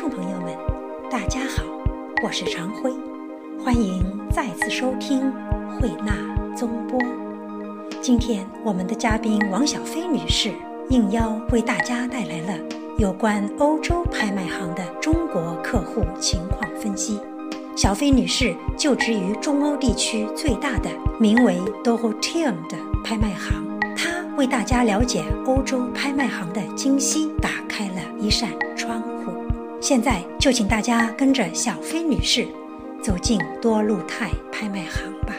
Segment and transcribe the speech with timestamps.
[0.00, 0.56] 众朋友们，
[1.10, 1.62] 大家好，
[2.24, 2.90] 我是常辉，
[3.62, 5.30] 欢迎再次收听
[5.68, 6.14] 慧纳
[6.56, 6.98] 综播。
[8.00, 10.54] 今天我们的嘉宾王小飞女士
[10.88, 12.58] 应邀为大家带来了
[12.96, 17.20] 有关欧洲拍卖行的中国客户情况分析。
[17.76, 20.88] 小飞女士就职于中欧地区最大的
[21.18, 28.48] 名为 Dorotheum 的拍卖行，她为大家了解欧洲拍卖行的精细打开了一扇。
[29.80, 32.46] 现在就请大家跟着小飞女士
[33.02, 35.34] 走进多路泰拍卖行吧。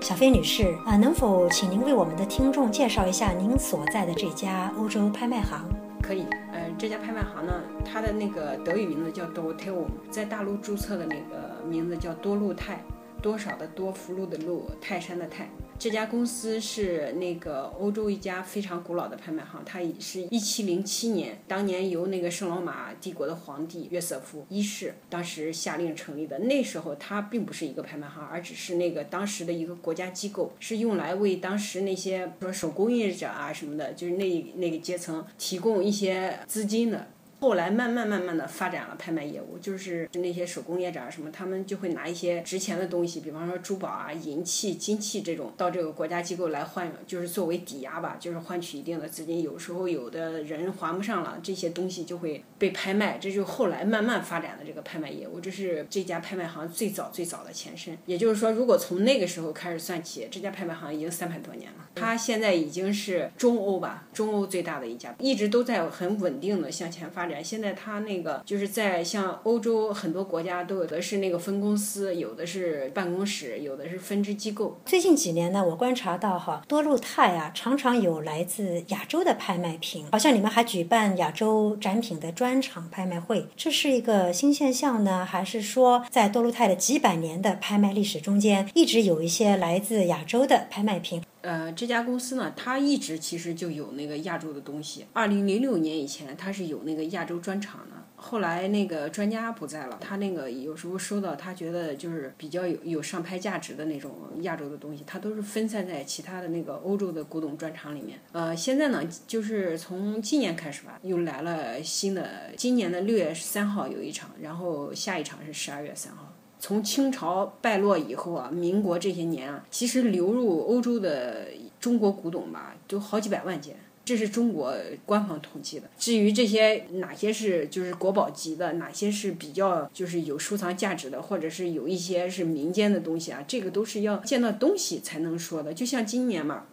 [0.00, 5.68] 小飞女士，啊，能否请您为我们的听众介绍一下您所在的这家欧洲拍卖行？
[6.00, 7.52] 可以，呃，这家拍卖行呢，
[7.84, 12.80] 它的那个德语名字叫 Dorotheum，在大陆注册的那个名字叫多路泰，
[13.20, 15.50] 多少的多，福禄的禄，泰山的泰。
[15.80, 26.38] 这家公司是那个欧洲一家非常古老的拍卖行，它是一七零七年，当年由那个圣罗马帝国的皇帝约瑟夫一世当时下令成立的。
[26.40, 37.06] 那时候它并不是一个拍卖行，而只是那个当时的一个国家机构，是用来为当时那些说手工业者啊什么的，就是那那个阶层提供一些资金的。
[37.40, 49.40] 后来慢慢慢慢的发展了拍卖业务，就是那些手工业者啊什么，他们就会拿一些值钱的东西，比方说珠宝啊、银器、金器这种，到这个国家机构来换，就是作为抵押吧，就是换取一定的资金。
[49.42, 55.40] 有时候有的人还不上了，这些东西就会被拍卖，这就后来慢慢发展的这个拍卖业务。
[55.40, 57.96] 这是这家拍卖行最早最早的前身。
[58.04, 61.88] 也就是说，如果从那个时候开始算起，这家拍卖行已经三百多年了。
[61.94, 67.29] 它现在已经是中欧吧，中欧最大的一家，一直都在很稳定的向前发展。
[67.42, 74.78] 现在它那个就是在像欧洲很多国家都有的是那个分公司，有的是办公室，有的是分支机构。
[74.84, 91.22] 最近几年呢，我观察到哈多路泰啊，常常有来自亚洲的拍卖品，好像你们还举办亚洲展品的专场拍卖会，这是一个新现象呢，还是说在多路泰的几百年的拍卖历史中间，一直有一些来自亚洲的拍卖品？
[91.42, 95.06] 呃，这家公司呢，它一直其实就有那个亚洲的东西。
[95.12, 97.96] 二零零六年以前，它是有那个亚洲专场的。
[98.22, 104.12] 后来那个专家不在了，他那个有时候收到他觉得就是比较有有上拍价值的那种
[104.42, 108.20] 亚洲的东西，他都是分散在其他的那个欧洲的古董专场里面。
[108.32, 112.50] 呃，现在呢，就是从今年开始吧，又来了新的。
[112.58, 116.29] 今年的六月三号有一场，然后下一场是十二月三号。
[116.60, 121.48] 从清朝败落以后啊，民国这些年啊，其实流入欧洲的
[121.80, 124.72] 中国古董吧，都好几百万件，这是中国
[125.06, 125.88] 官方统计的。
[125.98, 135.72] 至于这些哪些是就是国宝级的，哪些是比较就是有收藏价值的，或者是有一些是民间的东西啊，这个都是要见到东西才能说的。
[135.72, 136.66] 就像今年嘛。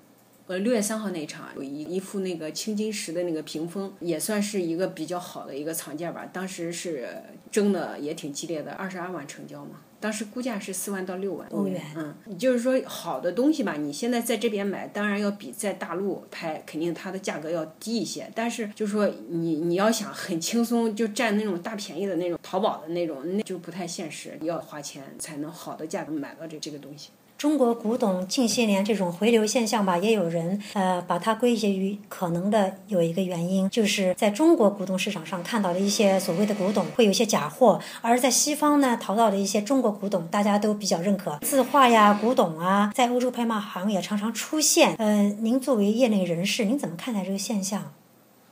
[0.47, 6.25] 呃，六月三号那一场有一一副那个青金石的那个屏风，也算是一个比较好的一个藏件吧。
[6.31, 7.09] 当时是
[7.51, 9.81] 争的也挺激烈的，二十二万成交嘛。
[9.99, 11.81] 当时估价是四万到六万欧元。
[11.97, 18.31] 嗯，就是说好的东西吧，你现在在这边买，当然要比在大陆拍肯定它的价格要低一些。
[18.33, 27.09] 但是就是说你你要想很轻松就占那种大便宜的那种淘宝的那种，那就不太现实，要花钱才能好的价格买到这这个东西。
[27.37, 44.95] 中国古董近些年这种回流现象吧，也有人呃把它归结于可能的有一个原因，就是在中国古董市场上看到的一些所谓的古董会有一些假货，而在西方呢淘到的一些中国古董，大家都比较认可，字画呀、古董啊，在欧洲拍卖行也常常出现。
[44.97, 47.93] 呃，您作为业内人士，您怎么看待这个现象？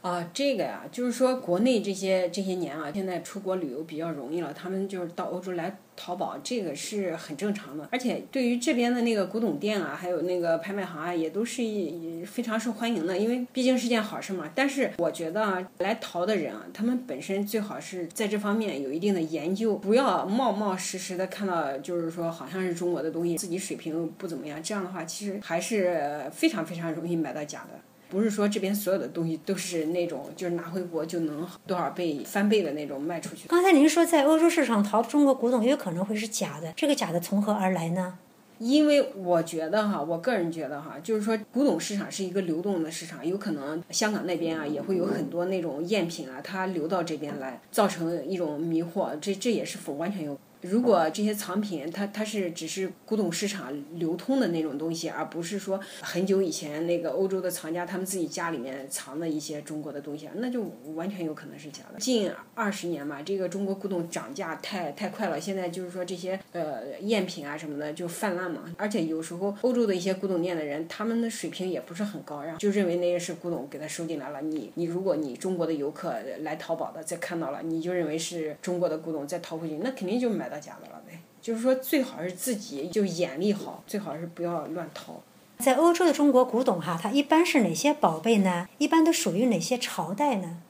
[0.06, 7.90] 啊，这个呀，就是说国内这些这些年啊，现在出国旅游比较容易了，他们就是到欧洲来淘宝，这个是很正常的。
[7.92, 14.48] 而且对于这边的那个古董店啊，还有那个拍卖行啊，也都是一非常受欢迎的，因为毕竟是件好事嘛。
[14.54, 27.80] 但是我觉得啊，来淘的人啊，他们本身最好是在这方面有一定的研究，不要冒冒失失的看到，就是说好像是中国的东西，自己水平不怎么样，这样的话其实还是非常非常容易买到假的。
[28.16, 33.46] 不是说这边所有的东西都是那种就是拿回国就能多少倍翻倍的那种卖出去。
[33.50, 38.18] 刚才您说在欧洲市场淘中国古董也有可能会是假的，这个假的从何而来呢？
[38.58, 50.40] 因为我觉得哈，我个人觉得哈，就是说古董市场是一个流动的市场，有可能香港那边啊也会有很多那种赝品啊，它流到这边来，造成一种迷惑，这这也是否完全有。
[50.66, 60.64] 如果这些藏品它它是只是古董市场流通的那种东西，而不是说很久以前那个欧洲的藏家他们自己家里面藏的一些中国的东西，那就
[60.96, 62.00] 完全有可能是假的。
[62.00, 74.42] 近二十年吧，这个中国古董涨价太太快了，现在就是说这些呃赝品啊什么的就泛滥嘛，而且有时候欧洲的一些古董店的人，他们的水平也不是很高，然后就认为那些是古董，给他收进来了。
[74.42, 81.20] 你你如果你中国的游客来淘宝的再看到了，你就认为是中国的古董再淘回去，那肯定就买到假的了呗。
[81.42, 85.22] 就是说最好是自己就眼力好，最好是不要乱淘。
[85.60, 88.68] 在欧洲的中国古董哈，它一般是哪些宝贝呢？
[88.78, 90.62] 一般都属于哪些朝代呢？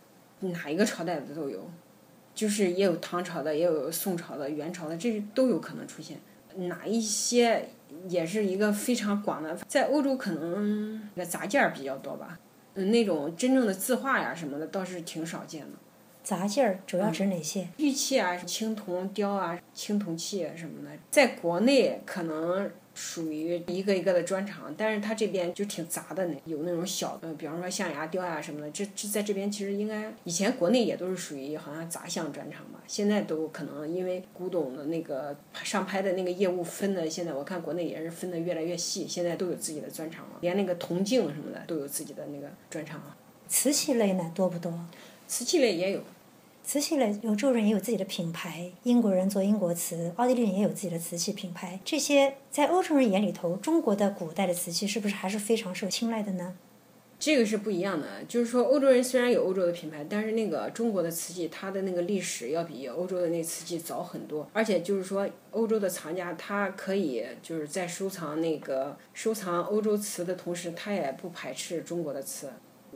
[0.41, 1.69] 哪一个朝代的都有，
[2.33, 6.19] 就是也有唐朝的，也有宋朝的、元朝的，这都有可能出现。
[6.55, 7.69] 哪一些
[8.09, 12.37] 也是一个非常广的，在欧洲可能那杂件儿比较多吧。
[12.75, 15.77] 嗯，那种真正的字画呀什么的倒是挺少见的。
[16.25, 17.67] 杂件儿主要指哪些？
[17.77, 43.15] 玉器啊，青铜雕啊，青铜器啊什么的，在国内可能属于一个一个的专场，但是它这边就挺杂的呢，有那种小的，比方说象牙雕啊什么的，这这在这边其实应该以前国内也都是属于好像杂项专场吧，现在都可能因为古董的那个上拍的那个业务分的，现在我看国内也是分的越来越细，现在都有自己的专场了，连那个铜镜什么的都有自己的那个专场了。
[43.47, 44.73] 瓷器类呢多不多？
[45.27, 46.01] 瓷器类也有。
[46.65, 51.79] 瓷器类，欧洲人也有自己的品牌，英国人做英国瓷，奥地利人也有自己的瓷器品牌。
[51.85, 56.55] 这些在欧洲人眼里头，中国的古代的瓷器是不是还是非常受青睐的呢？
[57.19, 64.49] 这个是不一样的，就是说欧洲人虽然有欧洲的品牌，但是那个中国的瓷器，它的那个历史要比欧洲的那瓷器早很多。
[64.51, 72.49] 而且就是说，欧洲的藏家他可以就是在收藏那个收藏欧洲瓷的同时，他也不排斥中国的瓷。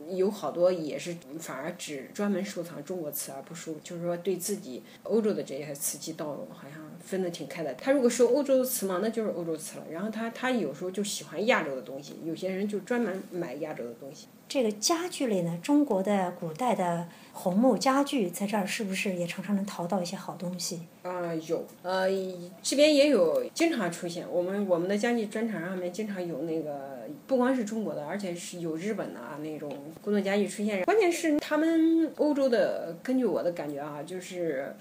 [0.08, 7.74] 有好多也是反而只专门收藏中国瓷而不收，就是说对自己欧洲的这些瓷器道路好像分的挺开的。
[7.74, 9.84] 他如果收欧洲的瓷嘛，那就是欧洲瓷了。
[9.90, 14.26] 然后他他有时候就喜欢亚洲的东西，有些人就专门买亚洲的东西。
[14.50, 20.80] 这个家具类呢，中国的古代的红木家具在这儿是不是也常常能淘到一些好东西？
[21.04, 22.08] 啊，有，呃，
[22.60, 24.26] 这边也有经常出现。
[24.28, 29.70] 我们我们的家具专场上面经常有那个，不光是中国的，而且是有日本的啊那种
[30.02, 30.82] 工作家具出现。
[30.82, 34.74] 关键是他们欧洲的，根据我的感觉啊，就是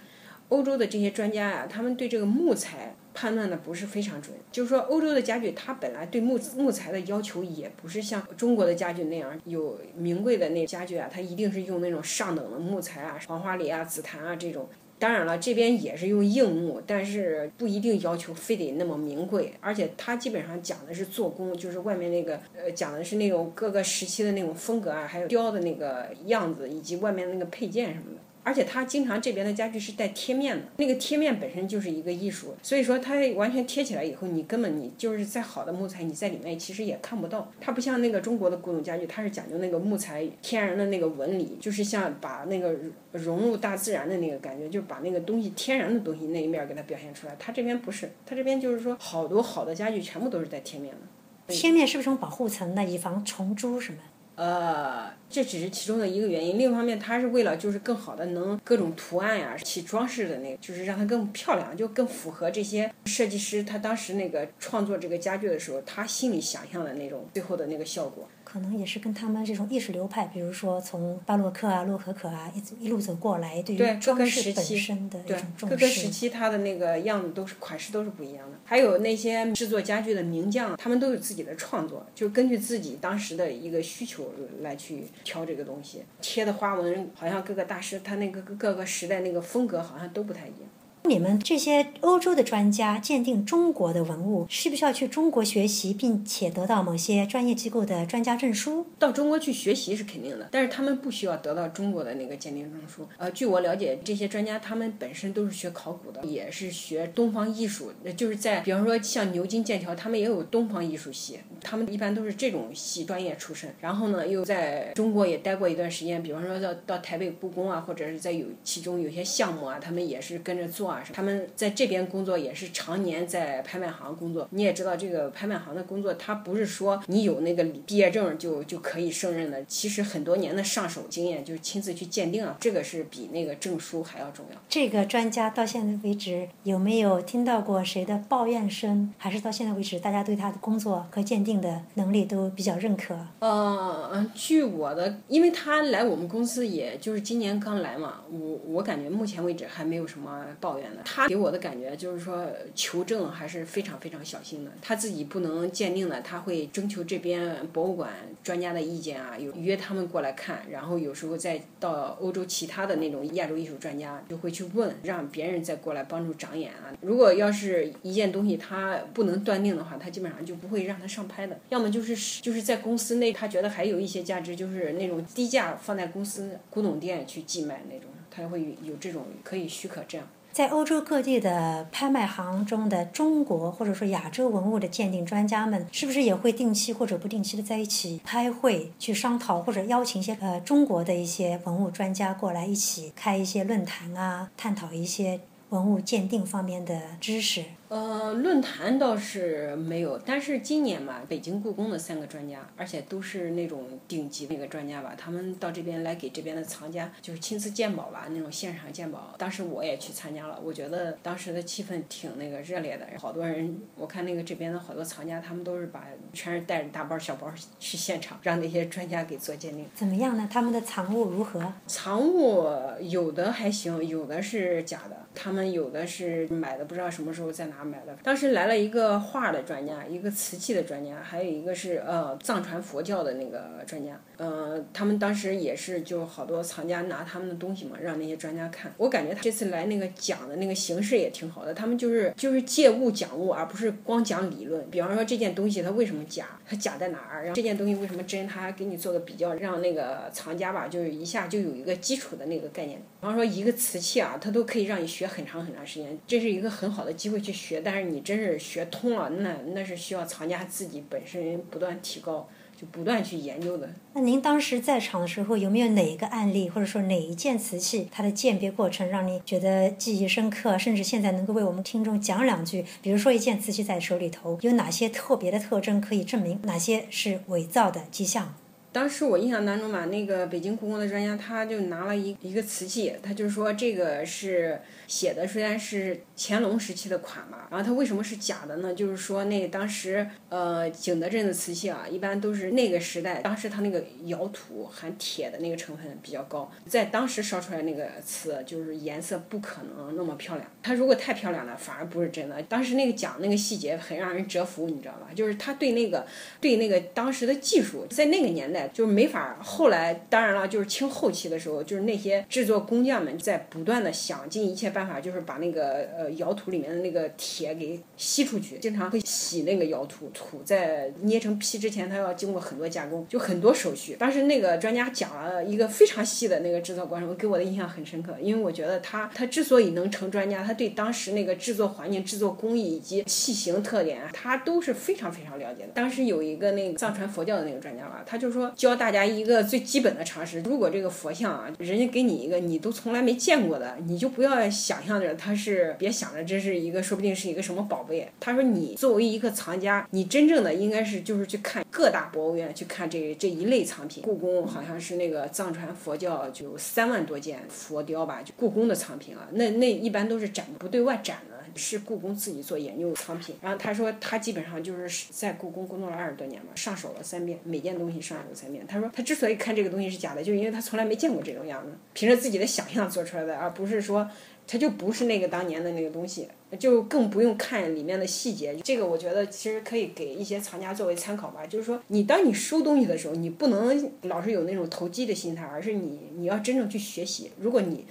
[0.47, 2.95] 欧洲的这些专家呀，他们对这个木材。
[3.19, 14.69] 判断的不是非常准，就是说欧洲的家具，它本来对木木材的要求也不是像中国的家具那样有名贵的那家具啊，它一定是用那种上等的木材啊，黄花梨啊、紫檀啊这种。
[14.97, 28.21] 当然了，这边也是用硬木，但是不一定要求非得那么名贵，而且它基本上讲的是做工，就是外面那个呃讲的是那种各个时期的那种风格啊，还有雕的那个样子，以及外面那个配件什么的。
[28.43, 37.51] 而且它经常这边的家具是带贴面的，那个贴面本身就是一个艺术，所以说它完全贴起来以后，你根本你就是再好的木材，你在里面其实也看不到。
[37.59, 42.75] 它不像那个中国的古董家具，它是讲究那个木材天然的那个纹理，就是像把那个
[43.11, 47.35] 融入大自然的那个感觉，就把那个东西天然的东西那一面给它表现出来。
[47.37, 51.53] 它这边不是，它这边就是说好多好的家具全部都是带贴面的。
[51.53, 52.83] 贴面是不是种保护层呢？
[52.83, 53.99] 以防虫蛀什么？
[54.39, 56.57] 呃，这只是其中的一个原因。
[56.57, 68.29] 另一方面，它是为了就是更好的能各种图案呀起装饰的那个，就是让它更漂亮，就更符合这些设计师他当时那个创作这个家具的时候，他心里想象的那种最后的那个效果。
[68.51, 75.75] 可能也是跟他们这种艺术流派，比如说从巴洛克啊、洛可可啊一一路走过来，对于装饰本身的一种重视。
[75.75, 78.57] 各个时期它的那个样子都是款式都是不一样的。
[78.65, 86.03] 还有那些制作家具的名匠，他们都有自己的创作，就根据自己当时的一个需求来去挑这个东西。
[86.19, 90.69] 贴的花纹好像各个大师他那个各个时代那个风格好像都不太一样。
[91.03, 98.85] 你们这些欧洲的专家鉴定中国的文物，需不需要去中国学习，并且得到某些专业机构的专家证书？
[98.99, 103.07] 到中国去学习是肯定的，但是他们不需要得到中国的那个鉴定证书。
[103.17, 113.73] 呃，据我了解，这些专家他们本身都是学考古的，也是学东方艺术，就是在比方说像牛津、剑桥，他们也有东方艺术系，他们一般都是这种系专业出身。
[113.79, 120.88] 然后呢，又在中国也待过一段时间，比方说到到台北故宫啊，或者是在有其中有些项目啊，他们也是跟着做。
[121.13, 124.47] 他们在这边工作也是常年在拍卖行工作。
[124.51, 129.63] 你也知道，这个拍卖行的工作，它不是说你有那个毕业证就就可以胜任的。
[129.65, 134.57] 其实很多年的上手经验，就是亲自去鉴定啊，这个是比那个证书还要重要。
[134.67, 139.13] 这个专家到现在为止有没有听到过谁的抱怨声？
[139.17, 143.15] 还是到现在为止，大家对他的工作和鉴定的能力都比较认可？
[143.39, 150.78] 呃，据我的，因为他来我们公司，也就是今年刚来嘛，我我感觉目前为止还没有什么抱怨。
[151.03, 154.71] 他给我的感觉就是说求证还是非常非常小心的。
[154.81, 158.11] 他自己不能鉴定的，他会征求这边博物馆
[158.43, 166.91] 专家的意见啊，有约他们过来看，然后有时候再到欧洲其他的那种亚洲艺术专家就会去问，让别人再过来帮助长眼啊。
[167.01, 171.59] 如果要是一件东西他不能断定的话，他基本上就不会让他上拍的。
[171.69, 180.27] 要么就是就是在公司内，他觉得还有一些价值，就是那种低价放在公司古董店去寄卖那种，他会有这种可以许可这样。
[180.51, 195.39] 在欧洲各地的拍卖行中的中国或者说亚洲文物的鉴定专家们，是不是也会定期或者不定期的在一起开会去商讨，或者邀请一些呃中国的一些文物专家过来一起开一些论坛啊，探讨一些
[195.69, 197.63] 文物鉴定方面的知识？
[197.89, 209.33] 呃，论坛倒是没有，但是今年嘛，北京故宫的三个专家，而且都是那种顶级那个专家吧，他们到这边来给这边的藏家就是亲自鉴宝吧，那种现场鉴宝。
[209.39, 219.83] 当时我也去参加了，我觉得当时的气氛挺那个热烈的，好多人，我看那个这边的好多藏家，他们都是把全是带着大包小包去现场，让那些专家给做鉴定。
[219.95, 220.47] 怎么样呢？
[220.51, 221.73] 他们的藏物如何？
[221.87, 222.67] 藏物
[223.01, 227.79] 有的还行，有的是假的，他们有的是买的，不知道什么时候在哪。
[227.83, 238.91] 买的，当时来了一个画的专家，一个瓷器的专家，还有一个是呃藏传佛教的那个专家，呃，他们当时也是就好多藏家拿他们的东西嘛，让那些专家看。
[238.97, 244.83] 我感觉他这次来那个讲的那个形式也挺好的，他们就是就是借物讲物，而不是光讲理论。
[244.89, 252.99] 比方说这件东西它为什么假，它假在哪儿，然后这件东西为什么真，他给你做个比较，让那个藏家吧，就是一下就有一个基础的那个概念。
[252.99, 257.69] 比方说一个瓷器啊，它都可以让你学很长很长时间，这是一个很好的机会去学。
[257.69, 263.89] 学，但是你真是学通了，那那是需要藏家自己本身不断提高，就不断去研究的。
[264.13, 272.85] 那您当时在场的时候，有没有哪一个案例，或者说哪一件瓷器，它的鉴别过程让你觉得记忆深刻，甚至现在能够为我们听众讲两句？
[273.01, 278.55] 比如说一件瓷器在手里头，有哪些特别的特征可以证明哪些是伪造的迹象？
[278.91, 284.79] 当时我印象当中吧，那个北京故宫的专家他就拿了一一个瓷器，他就说这个是。
[285.09, 288.93] 写的虽然是乾隆时期的款吧，然后它为什么是假的呢？
[288.93, 300.71] 就是说那当时呃景德镇的瓷器啊，一般都是那个时代，当时它那个窑土含铁的那个成分比较高，在当时烧出来那个瓷就是颜色不可能那么漂亮。
[300.83, 302.61] 它如果太漂亮了，反而不是真的。
[302.61, 305.29] 当时那个讲那个细节很让人折服，你知道吧？
[305.33, 306.23] 就是他对那个
[306.61, 309.57] 对那个当时的技术，在那个年代就没法。
[309.61, 315.09] 后来当然了，就是清后期的时候，就是那些制作工匠们在不断的想尽一切办。
[315.09, 324.15] 法就是把那个呃窑土里面的那个铁给吸出去，经常会洗那个窑土，土在捏成坯之前，它要经过很多加工，就很多手续。
[324.19, 335.89] 当时那个专家讲了一个非常细的那个制作过程，给我的印象很深刻，因为我觉得他他之所以能成专家，他对当时那个制作环境、制作工艺以及器型特点，他都是非常非常了解的。
[335.95, 344.49] 当时有一个那个藏传佛教的那个专家吧，他就说教大家一个最基本的常识：如果这个佛像啊，人家给你一个你都从来没见过的，你就不要。
[344.69, 348.29] 想象着它是，别想着这是一个，说不定是一个什么宝贝。
[348.39, 354.21] 他说，你作为一个藏家，你真正的应该是就是去看各大博物院去看这这一类藏品。
[354.23, 363.55] 故宫好像是那个藏传佛教就三万多件佛雕吧，就故宫的藏品啊，那那一般都是展不对外展的，是故宫自己做研究藏品。
[363.61, 368.85] 然后他说，他基本上就是在故宫工作了二十多年嘛，上手了三遍，每件东西上手三遍。
[368.87, 374.29] 他说，他之所以看这个东西是假的，就因为他从来没见过这种样子，凭着自己的想象做出来的，而不是说。
[374.71, 376.47] 他就不是那个当年的那个东西，
[376.77, 378.75] 就更不用看里面的细节。
[378.83, 381.65] 这个我觉得其实可以给一些藏家作为参考吧。
[381.65, 387.49] 就是说，你当你收东西的时候，你不能老是有那种投机的心态，而是你你要真正去学习。
[387.59, 388.05] 如果你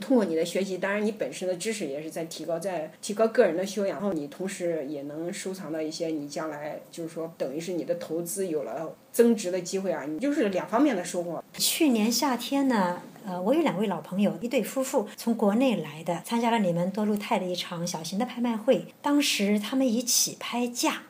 [0.00, 11.42] 通过你的学习，当然你本身的知识也是在提高，在提高个人的修养，然后你同时也能收藏到一些你将来就是说等于是你的投资有了增值的机会啊，你就是两方面的收获。
[11.54, 13.00] 去年夏天呢？
[13.26, 18.86] 呃，我有两位老朋友，一对夫妇从国内来的，参加了你们多路泰的一场小型的拍卖会。
[19.02, 21.02] 当时他们以起拍价。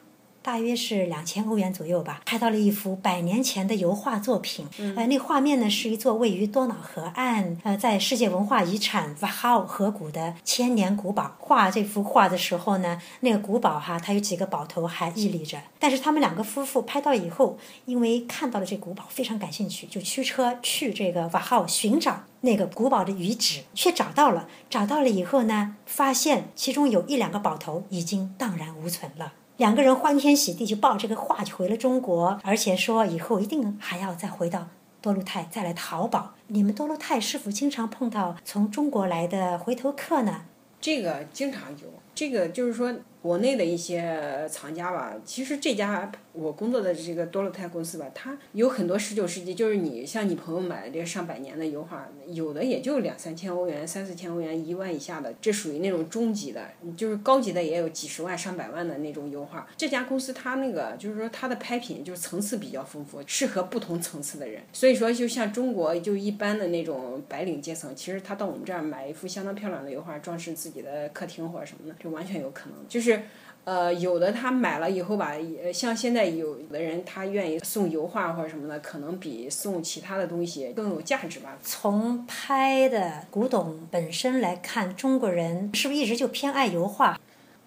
[0.49, 4.67] 大约是两千欧元左右吧，拍到了一幅百年前的油画作品。
[4.97, 11.37] 呃，那画面呢是一座位于多瑙河岸，呃，在世界文化遗产瓦哈奥河谷的千年古堡。
[11.39, 15.59] 画这幅画的时候呢，那个古堡哈，它有几个堡头还屹立着。
[15.79, 24.49] 但是他们两个夫妇拍到以后，因为看到了这古堡，非常感兴趣，就驱车去这个瓦哈奥寻找那个古堡的遗址，却找到了。
[24.71, 29.35] 找到了以后呢，发现其中有一两个堡头已经荡然无存了。
[29.59, 34.69] 两个人欢天喜地就抱这个话就回了中国，而且说以后一定还要再回到
[35.03, 36.35] 多禄泰再来淘宝。
[36.47, 40.43] 你们多禄泰是否经常碰到从中国来的回头客呢？
[40.81, 42.95] 这个经常有，这个就是说。
[43.21, 59.67] 国内的一些藏家吧，其实这家我工作的这个多乐泰公司吧，它有很多十九世纪，就是你像你朋友买的这上百年的油画，有的也就两三千欧元、三四千欧元、一万以下的，这属于那种中级的，就是高级的也有几十万、上百万的那种油画。
[59.77, 64.63] 这家公司它那个就是说它的拍品就是层次比较丰富，适合不同层次的人。
[64.73, 73.21] 所以说，就像中国就一般的那种白领阶层，其实他到我们这儿买一幅相当漂亮的油画，装饰自己的客厅或者什么的，就完全有可能，就是。
[73.65, 75.35] 呃，有的他买了以后吧，
[75.75, 81.59] 像现在有的人他愿意送油画或者什么的，可能比送其他的东西更有价值吧。
[81.63, 87.21] 从拍的古董本身来看，中国人是不是一直就偏爱油画？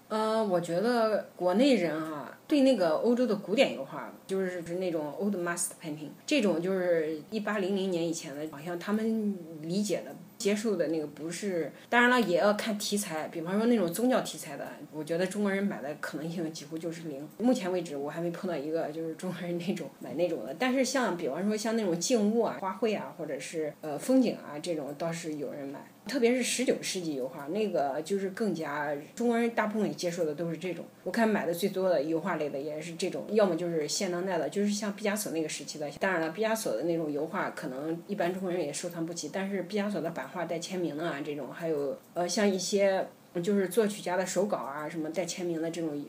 [0.08, 10.16] 呃，我觉得国内人啊，对那个欧洲的古典油画，就是那种 old master painting，这种就是一八零零年以前的，好像他们理解的。
[10.42, 13.28] 接受的那个不是，当然了，也要看题材。
[13.28, 17.30] 比方说那种宗教题材的，我觉得中国人买的可能性几乎就是零。
[17.38, 20.56] 目前为止，我还没碰到一个就是 中国人那种买那种的。
[20.58, 25.80] 但是像比方说像那种静物啊、花卉啊，或者是呃风景啊这种，倒是有人买。
[26.08, 30.84] 特别是十九世纪油画，那个就是更加中国人大部分接受的都是这种。
[31.04, 35.90] 我看买的最多的油画类的也是这种，要么就是现当代的，就是像毕加索那个时期的。
[36.00, 43.08] 当然了，毕加索的那种油画可能一般中国人也收藏不起，但是毕加索的版画带签名的啊，这种还有呃像一些
[43.44, 46.04] 就是作曲家的手稿啊，什么带签名的这种。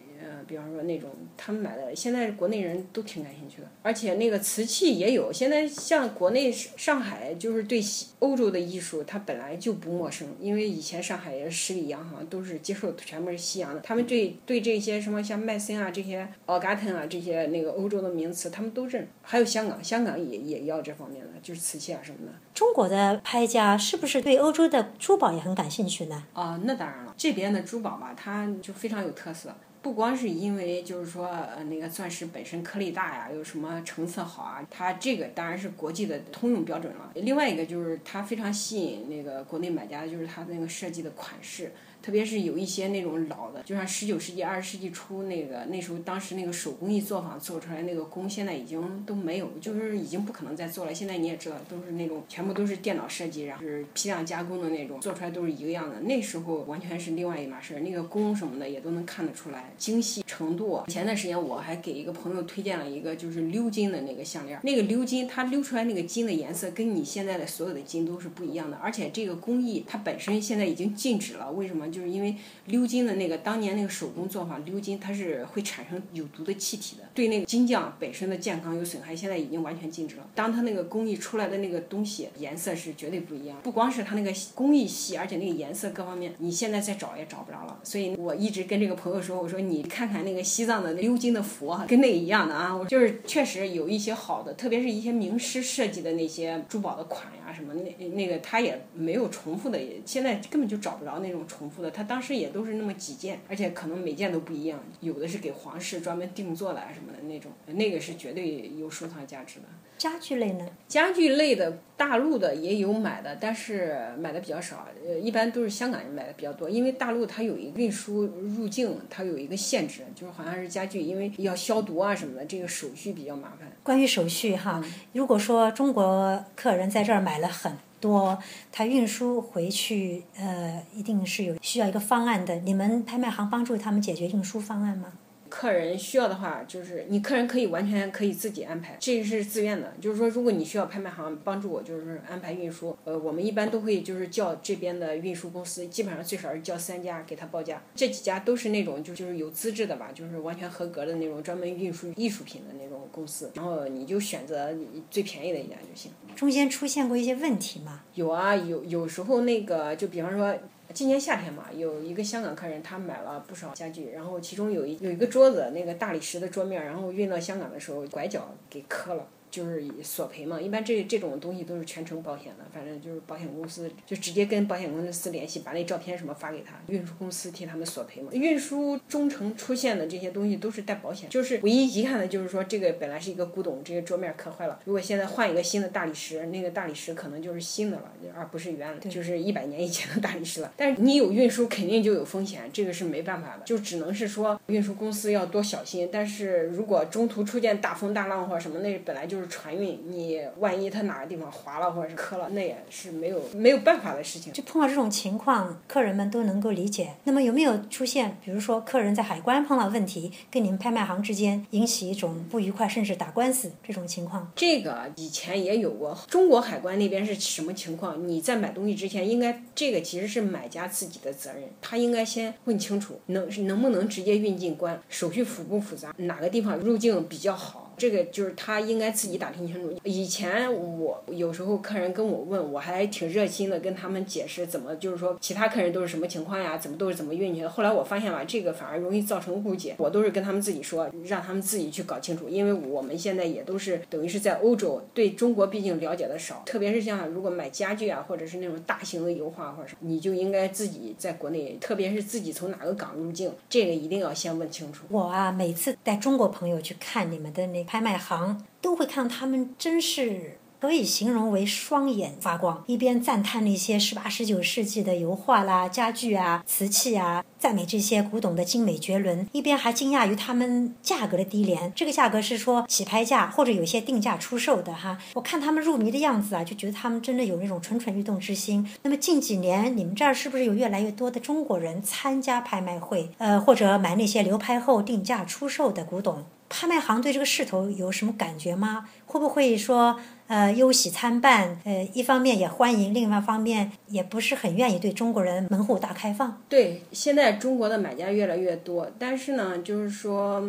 [0.46, 5.32] 比方说那种他们买的，现在国内人都挺感兴趣的，而且那个瓷器也有。
[5.32, 7.82] 现在像国内上海，就是对
[8.18, 13.80] 欧洲的艺术，它本来就不陌生，因为以前上海也是十里洋行，都是接受全部是西洋的。
[13.80, 19.08] 他们对对这些什么像麦森啊这些奥嘎腾啊这些那个欧洲的名词，他们都认。
[19.22, 22.32] 还有香港，香港也也要这方面的，就是瓷器啊什么的。
[22.52, 26.24] 中国的拍家是不是对欧洲的珠宝也很感兴趣呢？
[26.32, 29.54] 啊，那当然了，这边的珠宝吧，它就非常有特色。
[29.82, 37.10] 不光是因为就是说，呃，那个钻石本身颗粒大呀，有什么成色好啊，它这个当然是国际的通用标准了。
[37.16, 41.72] 另外一个就是它非常吸引那个国内买家，就是它那个设计的款式。
[42.02, 50.92] 特别是有一些那种老的，就像十九世纪、二十世纪初那个那时候，当时那个手工艺作坊做出来那个工，现在已经都没有，就是已经不可能再做了。
[50.92, 56.00] 现在你也知道，都是那种全部都是电脑设计，然后是批量加工的那种，做出来都是一个样的。
[56.00, 60.82] 那时候完全是另外一码事儿，那个工什么的也都能看得出来，精细程度。
[60.88, 71.91] 前段时间我还给一个朋友推荐了一个就是鎏金的那个项链，那个鎏金它鎏出来那个金的颜色跟你现在的所有的金都是不一样的，而且这个工艺它本身现在已经禁止了，为什么？
[71.92, 72.34] 就是因为
[72.68, 79.14] 鎏金的那个当年那个手工做法，鎏金它是会产生有毒的气体的，对那个金匠本身的健康有损害。
[79.14, 80.26] 现在已经完全禁止了。
[80.34, 87.78] 当它那个工艺出来的那个东西颜色是绝对不一样，不光是它那个工艺细，而且那个颜色各方面，你现在再找也找不着了。
[87.84, 101.90] 所以我一直跟这个朋友说，我说你看看那个西藏的鎏金的佛，跟那个一样的啊，我就是确实有一些好的，特别是一些名师设计的那些珠宝的款呀什么，那那个他也没有重复的，现在根本就找不着那种重复的。
[101.90, 109.66] 他当时也都是那么几件，而且可能每件都不一样，有的是给皇室专门定做的什么的那种，那个是绝对有收藏价值的。
[109.98, 110.68] 家具类呢？
[110.88, 123.70] 家具类的大陆的也有买的，但是买的比较少，呃，一般都是香港人买的比较多，因为大陆它有一个运输入境，它有一个限制，就是好像是家具，因为要消毒啊什么的，这个手续比较麻烦。
[123.84, 127.72] 关于手续哈，如果说中国客人在这儿买了很。
[128.02, 128.36] 多，
[128.72, 132.56] 他运输回去，呃，一定是有需要一个方案的。
[132.56, 135.12] 你们拍卖行帮助他们解决运输方案吗？
[135.54, 139.92] 客人需要的话，就是你客人可以完全可以自己安排，这个是自愿的。
[140.00, 147.82] 就是说，如果你需要拍卖行帮助我，就是安排运输，呃，我们一般都会就是叫这边的运输公司，基本上最少是叫三家给他报价。
[147.94, 153.52] 这几家都是那种就就是有资质的吧，就是完全合格的那种专门运输艺术品的那种公司。
[153.54, 154.74] 然后你就选择
[155.10, 156.10] 最便宜的一家就行。
[156.34, 158.00] 中间出现过一些问题吗？
[158.14, 160.56] 有啊，有有时候那个就比方说。
[160.92, 169.26] 今年夏天嘛，有一个香港客人，他买了不少家具，然后其中有一有一个桌子，那个大理石的桌面，然后运到香港的时候，拐角给磕了。
[169.52, 178.32] 就是索赔嘛，一般这这种东西都是全程保险的，反正就是保险公司就直接跟保险公司联系，把那照片什么发给他，运输公司替他们索赔嘛。
[178.32, 190.72] 运输中程出现的这些东西都是带保险，就是唯一遗憾的就是说这个本来是一个古董，这个桌面磕坏了，如果现在换一个新的大理石，那个大理石可能就是新的了，而不是原来就是一百年以前的大理石了。
[190.78, 196.08] 但是你有运输肯定就有风险，这个是没办法的，就只能是说运输公司要多小心。
[196.10, 199.41] 但是如果中途出现大风大浪或者什么，那本来就是。
[199.42, 204.52] 就是船运，你万一他哪个地方划了或者是磕了，那也是没有没有办法的事情。
[204.52, 207.14] 就碰到这种情况，客人们都能够理解。
[207.24, 214.48] 那么有没有出现，比如说客人在海关碰到问题，跟你们拍卖行之间引起一种不愉快，甚至打官司这种情况？
[214.54, 216.16] 这个以前也有过。
[216.28, 218.28] 中国海关那边是什么情况？
[218.28, 227.91] 你在买东西之前，应该这个其实是买家自己的责任，他应该先问清楚，能能不能直接运进关，手续复不复杂，哪个地方入境比较好。
[227.96, 229.92] 这个就是他应该自己打听清楚。
[230.04, 237.68] 以前我有时候客人跟我问，我还挺热心的跟他们解释怎么，就是说其他客人都是什么情况呀，怎么都是怎么运去的。
[237.68, 239.94] 后来我发现吧，这个反而容易造成误解。
[239.98, 242.48] 我都是跟他们自己说，让他们自己去搞清楚。
[242.48, 255.04] 因为我们现在也都是等于是在欧洲，对中国毕竟了解的少，特别是像如果买家具啊，或者是那种大型的油画或者什么，你就应该自己在国内，特别是自己从哪个港入境，这个一定要先问清楚。
[255.10, 257.82] 我啊，每次带中国朋友去看你们的那。
[257.92, 271.92] 拍卖行都会看到他们，真是可以形容为双眼发光，一边赞叹那些十八、十九世纪的油画啦、家具啊、瓷器啊，赞美这些古董的精美绝伦，一边还惊讶于他们价格的低廉。
[271.94, 275.18] 这个价格是说起拍价，或者有些定价出售的哈。
[275.34, 278.88] 我看他们入迷的样子啊，就觉得他们真的有那种蠢蠢欲动之心。
[279.02, 283.28] 那么近几年，你们这儿是不是有越来越多的中国人参加拍卖会？
[283.36, 286.46] 呃，或者买那些流拍后定价出售的古董？
[286.74, 289.06] 拍卖行对这个势头有什么感觉吗？
[289.26, 291.78] 会不会说，呃，忧喜参半？
[291.84, 296.62] 呃，一方面也欢迎，另外一方面也不是很愿意对中国人门户大开放。
[296.70, 300.66] 对，现在中国的买家越来越多，但是呢，就是说。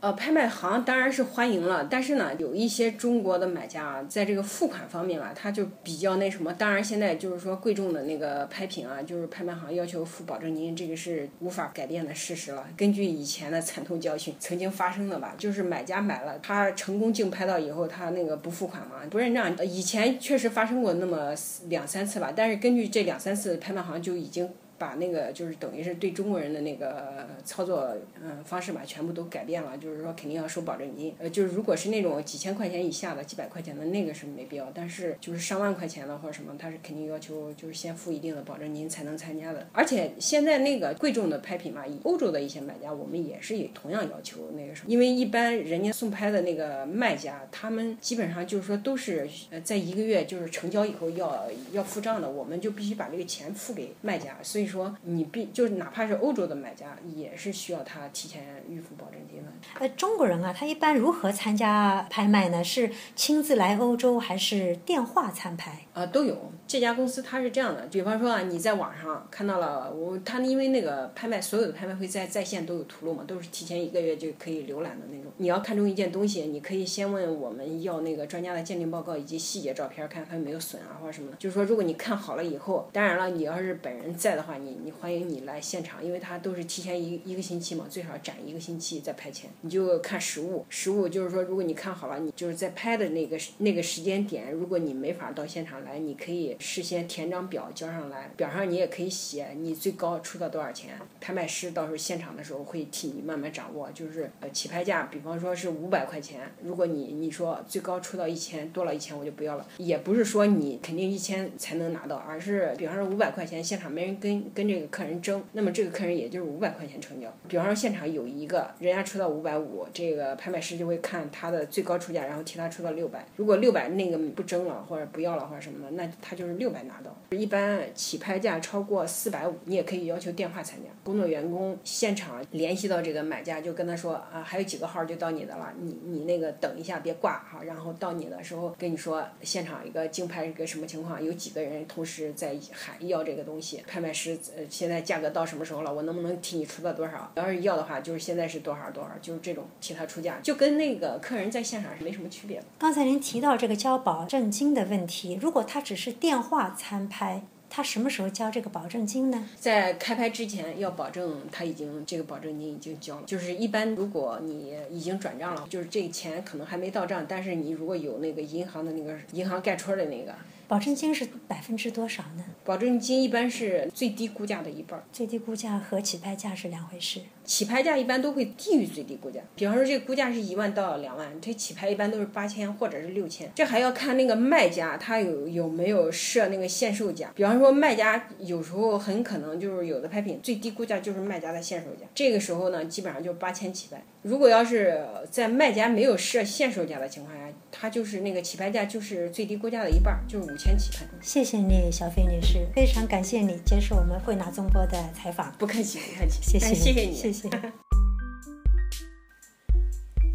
[0.00, 6.50] 呃，拍卖行当然是欢迎了，但是呢，有一些中国的买家啊，在这个付款方面吧，他就比较那什么。
[6.54, 12.66] 当然，现在就是说贵重的那个拍品啊，就是拍卖行要求付保证金，这个是无法改变的事实了。
[12.78, 19.54] 根据以前的惨痛教训，曾经发生的吧，就是买家买了，他成功竞拍到以后，他那个不付款嘛，不认账。
[19.66, 21.34] 以前确实发生过那么
[21.68, 24.48] 两三次吧，但是根据这两三次，拍卖行就已经。
[24.80, 29.76] 把那个就是等于是对中国人的那个操作嗯方式吧，全部都改变了。
[29.76, 39.68] 就是说肯定要收保证金，呃，就是如果是那种几千块钱以下的、几百块钱的那个是没必要，但是就是上万块钱的或者什么，他是肯定要求就是先付一定的保证金才能参加的。
[39.72, 54.69] 而且现在那个贵重的拍品嘛，以欧洲的一些买家，我们也是也同样要求那个什么，因为一般人家送拍的那个卖家，他们基本上就是说都是呃在一个月就是成交以后要要付账的，我们就必须把这个钱付给卖家，所以。
[54.70, 59.50] 说你必就是哪怕是欧洲的买家，也是需要他提前预付保证金的。
[59.78, 62.64] 呃，中国人啊，他一般如何参加拍卖呢？
[62.64, 65.86] 是亲自来欧洲，还是电话参拍？
[65.92, 66.52] 啊，都有。
[66.66, 75.32] 这家公司它是这样的，比方说啊，你在网上看到了我，他因为那个拍卖所有的拍卖会在在线都有图录嘛，都是提前一个月就可以浏览的那种。
[75.38, 81.36] 你要看中一件东西，你可以先问我们要那个专家的鉴定报告以及细节照片，看它有没有损啊或者什么的。
[81.38, 89.50] 就是说，如果你看好了以后，当然了，你要是本人在的话，你你欢迎你来现场，因为它都是提前一一个星期嘛，最少展一个星期再拍钱。
[89.62, 97.40] 你就看实物，实物就是说，如果你看好了，你就是在拍的那个那个时间点，如果你没法到现场来，你可以事先填张。
[97.50, 117.32] 表交上来，表上你也可以写你最高出到多少钱，拍卖师到时候现场的时候会替你慢慢掌握，就是呃起拍价，比方说是五百块钱，如果你你说最高出到一千，多了一千我就不要了，也不是说你肯定一千才能拿到，而是比方说五百块钱，现场没人跟跟这个客人争，那么这个客人也就是五百块钱成交。
[117.48, 127.16] 比方说现场有一个人家出到五百五，这个拍卖师就会看他的最高出价，然后替他出到六百，如果六百那个不争了或者不要了或者什么的，那他就是六百拿到。
[127.36, 130.88] 一般起拍价超过四百五，你也可以要求电话参加。
[131.02, 147.30] 工作员工现场联系到这个买家，就跟他说啊，还有几个号就到你的了，你你那个等一下别挂哈，然后到你的时候跟你说现场一个竞拍一个什么情况，有几个人同时在喊要这个东西，拍卖师呃现在价格到什么时候了，我能不能替你出到多少？
[147.34, 152.64] 要是要的话，就是现在是多少多少，就是这种替他出价，就跟那个客人在现场是没什么区别的。
[152.78, 157.42] 刚才您提到这个交保证金的问题，如果他只是电话参拍。
[157.72, 159.46] 他什么时候交这个保证金呢？
[159.56, 163.22] 在开拍之前要保证他已经这个保证金已经交了。
[163.24, 170.34] 就是一般如果你已经转账了，就是这个钱可能还没到账，但是你如果有那个银行的那个银行盖戳的那个。
[170.70, 172.44] 保证金是百分之多少呢？
[172.64, 177.18] 保证金一般是最低估价的一半儿，最低估价和起拍价是两回事。
[177.44, 179.40] 起拍价一般都会低于最低估价。
[179.56, 183.50] 比方说这个估价是一万到两万，这起拍一般都是八千或者是六千。
[183.56, 187.32] 这还要看那个卖家他有有没有设那个限售价。
[187.34, 194.00] 比方说卖家有时候很可能就是有的拍品最低估价就是卖家的限售价，这个时候呢基本上就八千起拍。
[194.22, 201.06] 如果要是在卖家没有设限售价的情况下，它就是那个起拍价就是最低估价的一半儿，就是五千起拍。
[201.22, 205.50] 谢谢你，小飞女士，非常感谢你接受我们慧纳中国的采访。
[205.58, 207.48] 不客气，不客气，谢谢哎谢谢你，谢谢。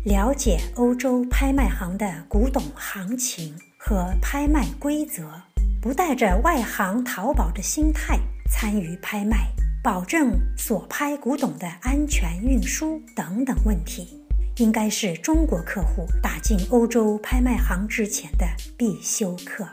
[0.06, 5.30] 了解欧洲拍卖行的古董行情和拍卖规则，
[5.80, 8.18] 不带着外行淘宝的心态
[8.50, 9.48] 参与拍卖，
[9.84, 14.24] 保证所拍古董的安全运输等等问题，
[14.58, 19.68] 应该是中国客户打进欧洲拍卖行之前的必修课。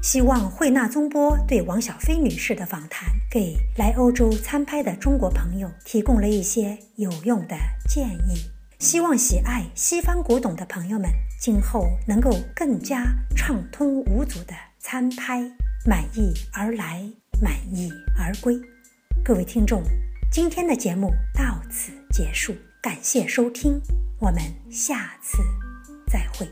[0.00, 7.56] 希望慧纳宗波对王小飞女士的访谈，给来欧洲参拍的中国朋友提供了一些有用的
[7.88, 8.50] 建议。
[8.78, 13.04] 希望喜爱西方古董的朋友们，今后能够更加
[13.36, 15.40] 畅通无阻的参拍，
[15.84, 17.02] 满意而来，
[17.42, 18.56] 满意而归。
[19.24, 19.82] 各位听众，
[20.30, 23.80] 今天的节目到此结束，感谢收听，
[24.20, 25.38] 我们下次
[26.06, 26.48] 再会。